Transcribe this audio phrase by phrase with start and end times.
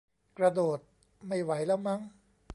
[0.37, 0.79] กระโดด
[1.27, 2.01] ไม่ไหวแล้วมั้ง